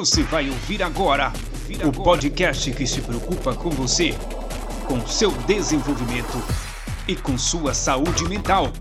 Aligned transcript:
Você 0.00 0.22
vai 0.22 0.48
ouvir 0.48 0.82
agora 0.82 1.30
o 1.86 1.92
podcast 1.92 2.72
que 2.72 2.86
se 2.86 3.02
preocupa 3.02 3.54
com 3.54 3.68
você, 3.68 4.14
com 4.88 5.06
seu 5.06 5.30
desenvolvimento 5.42 6.42
e 7.06 7.14
com 7.14 7.36
sua 7.36 7.74
saúde 7.74 8.26
mental. 8.26 8.72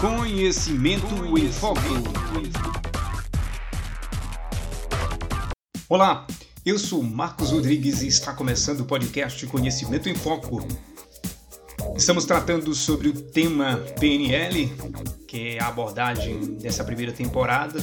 Conhecimento 0.00 1.36
em 1.36 1.50
Foco. 1.50 1.80
Olá, 5.88 6.24
eu 6.64 6.78
sou 6.78 7.02
Marcos 7.02 7.50
Rodrigues 7.50 8.02
e 8.02 8.06
está 8.06 8.32
começando 8.32 8.82
o 8.82 8.84
podcast 8.84 9.44
Conhecimento 9.48 10.08
em 10.08 10.14
Foco. 10.14 10.64
Estamos 11.96 12.26
tratando 12.26 12.72
sobre 12.76 13.08
o 13.08 13.12
tema 13.12 13.78
PNL, 13.98 14.72
que 15.26 15.56
é 15.56 15.60
a 15.60 15.66
abordagem 15.66 16.54
dessa 16.58 16.84
primeira 16.84 17.10
temporada 17.10 17.82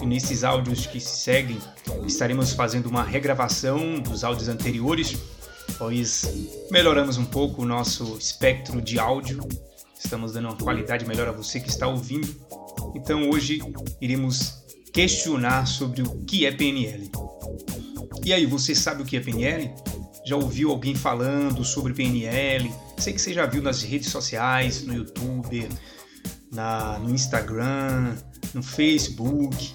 e 0.00 0.06
nesses 0.06 0.44
áudios 0.44 0.86
que 0.86 1.00
se 1.00 1.22
seguem 1.22 1.58
estaremos 2.06 2.52
fazendo 2.52 2.86
uma 2.86 3.02
regravação 3.02 4.00
dos 4.00 4.24
áudios 4.24 4.48
anteriores, 4.48 5.16
pois 5.78 6.24
melhoramos 6.70 7.18
um 7.18 7.24
pouco 7.24 7.62
o 7.62 7.66
nosso 7.66 8.16
espectro 8.18 8.80
de 8.80 8.98
áudio, 8.98 9.46
estamos 9.98 10.32
dando 10.32 10.48
uma 10.48 10.56
qualidade 10.56 11.06
melhor 11.06 11.28
a 11.28 11.32
você 11.32 11.60
que 11.60 11.68
está 11.68 11.86
ouvindo. 11.86 12.28
Então 12.94 13.28
hoje 13.30 13.60
iremos 14.00 14.60
questionar 14.92 15.66
sobre 15.66 16.02
o 16.02 16.24
que 16.24 16.46
é 16.46 16.52
PNL. 16.52 17.10
E 18.24 18.32
aí, 18.32 18.44
você 18.44 18.74
sabe 18.74 19.02
o 19.02 19.04
que 19.04 19.16
é 19.16 19.20
PNL? 19.20 19.72
Já 20.26 20.36
ouviu 20.36 20.70
alguém 20.70 20.94
falando 20.94 21.64
sobre 21.64 21.94
PNL? 21.94 22.70
Sei 22.98 23.12
que 23.12 23.20
você 23.20 23.32
já 23.32 23.46
viu 23.46 23.62
nas 23.62 23.82
redes 23.82 24.10
sociais, 24.10 24.82
no 24.84 24.94
YouTube, 24.94 25.66
na, 26.52 26.98
no 26.98 27.10
Instagram, 27.14 28.14
no 28.52 28.62
Facebook, 28.62 29.74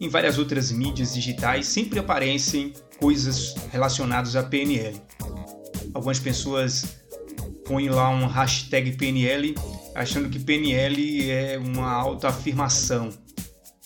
em 0.00 0.08
várias 0.08 0.38
outras 0.38 0.70
mídias 0.70 1.14
digitais, 1.14 1.66
sempre 1.66 1.98
aparecem 1.98 2.72
coisas 2.98 3.54
relacionadas 3.70 4.36
a 4.36 4.42
PNL. 4.42 5.00
Algumas 5.92 6.18
pessoas 6.18 6.84
põem 7.64 7.88
lá 7.88 8.08
um 8.10 8.26
hashtag 8.26 8.92
PNL 8.92 9.54
achando 9.94 10.28
que 10.28 10.38
PNL 10.38 11.30
é 11.30 11.58
uma 11.58 11.90
autoafirmação 11.90 13.10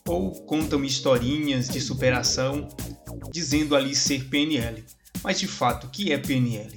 ou 0.06 0.32
contam 0.42 0.84
historinhas 0.84 1.68
de 1.68 1.80
superação 1.80 2.68
dizendo 3.32 3.74
ali 3.74 3.94
ser 3.94 4.28
PNL. 4.28 4.84
Mas 5.22 5.40
de 5.40 5.46
fato, 5.46 5.86
o 5.86 5.90
que 5.90 6.12
é 6.12 6.18
PNL? 6.18 6.76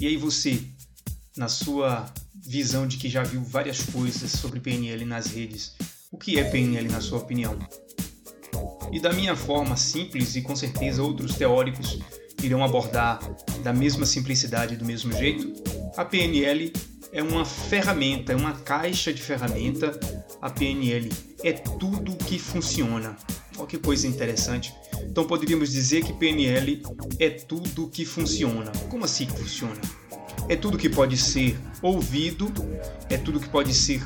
E 0.00 0.06
aí 0.06 0.16
você, 0.16 0.62
na 1.36 1.48
sua 1.48 2.12
visão 2.34 2.86
de 2.86 2.96
que 2.96 3.08
já 3.08 3.22
viu 3.22 3.42
várias 3.42 3.82
coisas 3.82 4.30
sobre 4.30 4.60
PNL 4.60 5.04
nas 5.04 5.26
redes, 5.26 5.74
o 6.10 6.18
que 6.18 6.38
é 6.38 6.44
PNL 6.44 6.88
na 6.88 7.00
sua 7.00 7.18
opinião? 7.18 7.58
E 8.90 8.98
da 8.98 9.12
minha 9.12 9.36
forma 9.36 9.76
simples, 9.76 10.34
e 10.36 10.42
com 10.42 10.56
certeza 10.56 11.02
outros 11.02 11.34
teóricos 11.34 11.98
irão 12.42 12.64
abordar 12.64 13.20
da 13.62 13.72
mesma 13.72 14.04
simplicidade 14.04 14.76
do 14.76 14.84
mesmo 14.84 15.12
jeito, 15.12 15.52
a 15.96 16.04
PNL 16.04 16.72
é 17.12 17.22
uma 17.22 17.44
ferramenta, 17.44 18.32
é 18.32 18.36
uma 18.36 18.54
caixa 18.54 19.12
de 19.12 19.22
ferramenta. 19.22 19.98
A 20.40 20.48
PNL 20.48 21.10
é 21.44 21.52
tudo 21.52 22.16
que 22.16 22.38
funciona. 22.38 23.14
Olha 23.58 23.66
que 23.66 23.78
coisa 23.78 24.08
interessante. 24.08 24.74
Então 25.02 25.24
poderíamos 25.24 25.70
dizer 25.70 26.02
que 26.02 26.12
PNL 26.14 26.82
é 27.18 27.28
tudo 27.28 27.88
que 27.88 28.06
funciona. 28.06 28.72
Como 28.88 29.04
assim 29.04 29.26
que 29.26 29.38
funciona? 29.38 29.80
É 30.48 30.56
tudo 30.56 30.78
que 30.78 30.88
pode 30.88 31.16
ser 31.18 31.56
ouvido, 31.82 32.50
é 33.10 33.18
tudo 33.18 33.38
que 33.38 33.48
pode 33.48 33.74
ser 33.74 34.02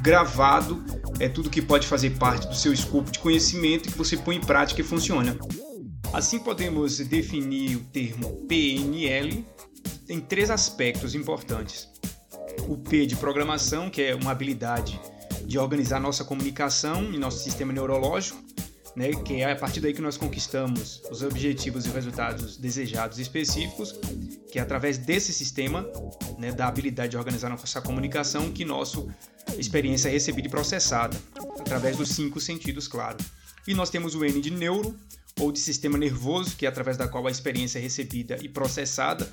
gravado 0.00 0.84
é 1.20 1.28
tudo 1.28 1.50
que 1.50 1.62
pode 1.62 1.86
fazer 1.86 2.10
parte 2.10 2.46
do 2.48 2.54
seu 2.54 2.72
escopo 2.72 3.10
de 3.10 3.18
conhecimento 3.18 3.90
que 3.90 3.98
você 3.98 4.16
põe 4.16 4.36
em 4.36 4.40
prática 4.40 4.80
e 4.80 4.84
funciona. 4.84 5.36
Assim 6.12 6.38
podemos 6.38 6.98
definir 6.98 7.76
o 7.76 7.80
termo 7.80 8.46
PNL 8.46 9.44
em 10.08 10.20
três 10.20 10.50
aspectos 10.50 11.14
importantes. 11.14 11.88
O 12.68 12.76
P 12.76 13.06
de 13.06 13.16
programação, 13.16 13.90
que 13.90 14.02
é 14.02 14.14
uma 14.14 14.30
habilidade 14.30 15.00
de 15.44 15.58
organizar 15.58 16.00
nossa 16.00 16.24
comunicação 16.24 17.12
e 17.12 17.18
nosso 17.18 17.42
sistema 17.42 17.72
neurológico, 17.72 18.42
né, 18.96 19.10
que 19.24 19.40
é 19.40 19.52
a 19.52 19.56
partir 19.56 19.80
daí 19.80 19.92
que 19.92 20.00
nós 20.00 20.16
conquistamos 20.16 21.02
os 21.10 21.22
objetivos 21.22 21.84
e 21.84 21.88
resultados 21.88 22.56
desejados 22.56 23.18
e 23.18 23.22
específicos, 23.22 23.92
que 24.50 24.58
é 24.58 24.62
através 24.62 24.98
desse 24.98 25.32
sistema, 25.32 25.86
né, 26.38 26.52
da 26.52 26.68
habilidade 26.68 27.10
de 27.10 27.16
organizar 27.16 27.48
nossa 27.48 27.80
comunicação, 27.80 28.52
que 28.52 28.64
nossa 28.64 29.04
experiência 29.58 30.08
é 30.08 30.12
recebida 30.12 30.48
e 30.48 30.50
processada, 30.50 31.16
através 31.58 31.96
dos 31.96 32.10
cinco 32.10 32.40
sentidos, 32.40 32.86
claro. 32.86 33.18
E 33.66 33.74
nós 33.74 33.90
temos 33.90 34.14
o 34.14 34.24
N 34.24 34.40
de 34.40 34.50
neuro, 34.50 34.96
ou 35.40 35.50
de 35.50 35.58
sistema 35.58 35.98
nervoso, 35.98 36.56
que 36.56 36.64
é 36.64 36.68
através 36.68 36.96
da 36.96 37.08
qual 37.08 37.26
a 37.26 37.30
experiência 37.30 37.78
é 37.78 37.82
recebida 37.82 38.38
e 38.40 38.48
processada, 38.48 39.28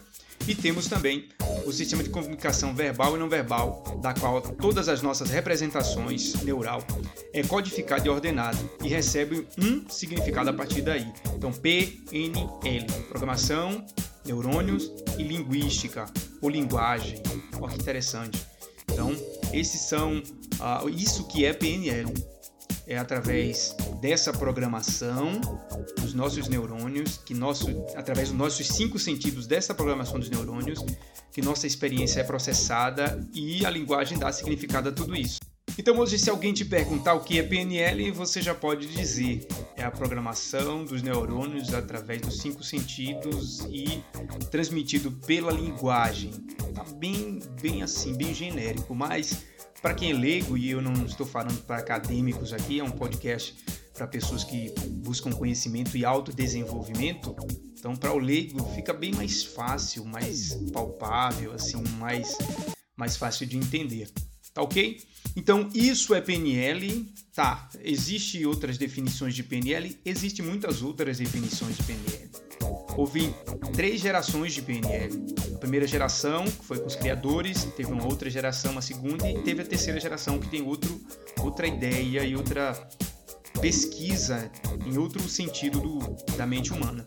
e 0.48 0.56
temos 0.56 0.88
também 0.88 1.30
o 1.66 1.72
sistema 1.72 2.04
de 2.04 2.10
comunicação 2.10 2.74
verbal 2.74 3.16
e 3.16 3.20
não 3.20 3.30
verbal, 3.30 4.00
da 4.02 4.14
qual 4.14 4.42
todas 4.42 4.90
as 4.90 5.02
nossas 5.02 5.30
representações 5.30 6.42
neural 6.44 6.84
é 7.34 7.44
codificada 7.44 8.06
e 8.08 8.10
ordenada 8.10 8.58
e 8.84 8.88
recebe 8.88 9.48
um 9.58 9.88
significado 9.90 10.50
a 10.50 10.54
partir 10.54 10.82
daí. 10.82 11.12
Então, 11.36 11.52
PNL, 11.52 12.86
programação, 13.10 13.86
neurônios 14.26 14.92
e 15.18 15.24
linguística 15.24 16.06
ou 16.42 16.50
linguagem. 16.50 17.22
Olha 17.60 17.74
que 17.74 17.82
interessante. 17.82 18.42
Então, 18.92 19.16
esses 19.54 19.82
são 19.82 20.18
uh, 20.18 20.90
isso 20.90 21.28
que 21.28 21.46
é 21.46 21.54
PNL 21.54 22.12
é 22.88 22.98
através 22.98 23.76
dessa 24.02 24.32
programação 24.32 25.40
dos 26.00 26.14
nossos 26.14 26.48
neurônios, 26.48 27.18
que 27.18 27.34
nosso, 27.34 27.68
através 27.96 28.30
dos 28.30 28.38
nossos 28.38 28.68
cinco 28.68 29.00
sentidos 29.00 29.48
dessa 29.48 29.74
programação 29.74 30.20
dos 30.20 30.30
neurônios, 30.30 30.80
que 31.32 31.42
nossa 31.42 31.68
experiência 31.68 32.22
é 32.22 32.24
processada 32.24 33.26
e 33.34 33.66
a 33.66 33.70
linguagem 33.70 34.18
dá 34.18 34.32
significado 34.32 34.90
a 34.90 34.92
tudo 34.92 35.16
isso. 35.16 35.40
Então 35.78 35.98
hoje, 35.98 36.20
se 36.20 36.30
alguém 36.30 36.54
te 36.54 36.66
perguntar 36.66 37.14
o 37.14 37.22
que 37.22 37.40
é 37.40 37.44
PNL, 37.44 38.12
você 38.12 38.42
já 38.42 38.54
pode 38.54 38.88
dizer 38.88 39.48
é 39.78 39.84
a 39.84 39.92
programação 39.92 40.84
dos 40.84 41.02
neurônios 41.02 41.74
através 41.74 42.22
dos 42.22 42.40
cinco 42.40 42.64
sentidos 42.64 43.62
e 43.70 44.04
transmitido 44.52 45.12
pela 45.12 45.52
linguagem. 45.52 46.32
Tá 46.74 46.84
bem, 46.98 47.40
bem 47.62 47.82
assim, 47.84 48.14
bem 48.16 48.34
genérico, 48.34 48.94
mas 48.94 49.44
para 49.82 49.94
quem 49.96 50.12
é 50.12 50.14
leigo, 50.14 50.58
e 50.58 50.70
eu 50.70 50.82
não 50.82 51.06
estou 51.06 51.26
falando 51.26 51.60
para 51.64 51.78
acadêmicos 51.78 52.54
aqui, 52.54 52.80
é 52.80 52.84
um 52.84 52.92
podcast 52.92 53.56
para 53.94 54.08
pessoas 54.08 54.44
que 54.44 54.74
buscam 54.88 55.32
conhecimento 55.32 55.98
e 55.98 56.06
autodesenvolvimento. 56.06 57.36
Então, 57.78 57.96
para 57.96 58.14
o 58.14 58.20
leigo, 58.20 58.64
fica 58.76 58.94
bem 58.94 59.12
mais 59.14 59.44
fácil, 59.44 60.06
mais 60.06 60.54
palpável, 60.72 61.52
assim, 61.54 61.82
mais, 61.98 62.38
mais 62.96 63.18
fácil 63.18 63.48
de 63.48 63.58
entender. 63.58 64.10
Tá 64.54 64.62
ok? 64.62 65.02
Então, 65.36 65.70
isso 65.74 66.14
é 66.14 66.22
PNL. 66.22 67.12
Tá, 67.34 67.70
existe 67.82 68.46
outras 68.46 68.78
definições 68.78 69.34
de 69.34 69.44
PNL? 69.44 69.98
Existem 70.06 70.46
muitas 70.46 70.82
outras 70.82 71.18
definições 71.18 71.76
de 71.78 71.84
PNL. 71.84 72.30
Houve 72.96 73.34
três 73.74 74.02
gerações 74.02 74.54
de 74.54 74.62
PNL. 74.62 75.14
A 75.56 75.58
primeira 75.58 75.88
geração, 75.88 76.46
que 76.46 76.66
foi 76.66 76.80
com 76.80 76.88
os 76.88 76.96
criadores, 76.96 77.66
teve 77.78 77.92
uma 77.92 78.06
outra 78.06 78.30
geração, 78.30 78.72
uma 78.72 78.82
segunda, 78.82 79.30
e 79.30 79.42
teve 79.42 79.62
a 79.62 79.66
terceira 79.66 80.00
geração, 80.00 80.40
que 80.40 80.50
tem 80.50 80.62
outro, 80.62 81.00
outra 81.40 81.68
ideia 81.68 82.24
e 82.24 82.36
outra 82.36 82.74
pesquisa 83.60 84.52
em 84.86 84.98
outro 84.98 85.28
sentido 85.28 85.80
do, 85.80 86.00
da 86.36 86.46
mente 86.46 86.74
humana. 86.74 87.06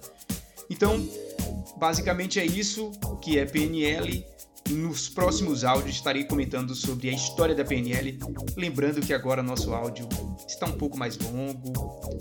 Então, 0.70 1.06
basicamente 1.76 2.38
é 2.38 2.44
isso 2.44 2.90
que 3.20 3.38
é 3.38 3.44
PNL. 3.44 4.24
Nos 4.70 5.10
próximos 5.10 5.62
áudios 5.62 5.96
estarei 5.96 6.24
comentando 6.24 6.74
sobre 6.74 7.10
a 7.10 7.12
história 7.12 7.54
da 7.54 7.64
PNL. 7.64 8.18
Lembrando 8.56 9.00
que 9.02 9.12
agora 9.12 9.42
nosso 9.42 9.74
áudio 9.74 10.08
está 10.48 10.66
um 10.66 10.72
pouco 10.72 10.96
mais 10.96 11.18
longo, 11.18 11.72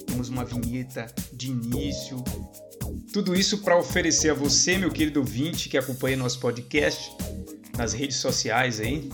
temos 0.05 0.27
uma 0.27 0.43
vinheta 0.43 1.05
de 1.31 1.51
início 1.51 2.21
tudo 3.11 3.35
isso 3.35 3.59
para 3.59 3.77
oferecer 3.77 4.31
a 4.31 4.33
você, 4.33 4.77
meu 4.77 4.89
querido 4.89 5.19
ouvinte, 5.19 5.69
que 5.69 5.77
acompanha 5.77 6.17
nosso 6.17 6.39
podcast 6.39 7.11
nas 7.77 7.93
redes 7.93 8.17
sociais 8.17 8.79
aí, 8.79 9.09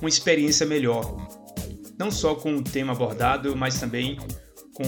uma 0.00 0.08
experiência 0.08 0.66
melhor. 0.66 1.16
Não 1.98 2.10
só 2.10 2.34
com 2.34 2.56
o 2.56 2.62
tema 2.62 2.92
abordado, 2.92 3.54
mas 3.56 3.78
também 3.78 4.18
com 4.72 4.84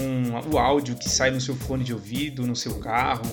o 0.51 0.57
áudio 0.57 0.95
que 0.95 1.09
sai 1.09 1.31
no 1.31 1.39
seu 1.39 1.55
fone 1.55 1.83
de 1.83 1.93
ouvido, 1.93 2.45
no 2.45 2.55
seu 2.55 2.79
carro, 2.79 3.25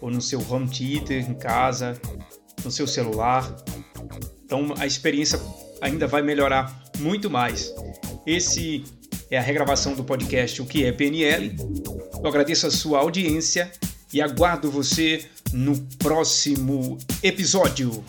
ou 0.00 0.10
no 0.10 0.20
seu 0.20 0.44
home 0.50 0.68
theater 0.68 1.28
em 1.30 1.34
casa, 1.34 1.98
no 2.64 2.70
seu 2.70 2.86
celular. 2.86 3.54
Então 4.44 4.74
a 4.78 4.86
experiência 4.86 5.40
ainda 5.80 6.06
vai 6.06 6.22
melhorar 6.22 6.82
muito 6.98 7.30
mais. 7.30 7.72
Esse 8.26 8.84
é 9.30 9.38
a 9.38 9.42
regravação 9.42 9.94
do 9.94 10.04
podcast 10.04 10.60
O 10.60 10.66
que 10.66 10.84
é 10.84 10.92
PNL. 10.92 11.56
Eu 12.20 12.26
agradeço 12.26 12.66
a 12.66 12.70
sua 12.70 12.98
audiência 12.98 13.70
e 14.14 14.22
aguardo 14.22 14.70
você 14.70 15.26
no 15.52 15.76
próximo 15.98 16.96
episódio. 17.20 18.02